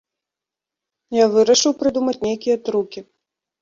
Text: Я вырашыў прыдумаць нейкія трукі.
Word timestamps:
Я 1.19 1.25
вырашыў 1.35 1.79
прыдумаць 1.85 2.19
нейкія 2.27 2.61
трукі. 2.69 3.09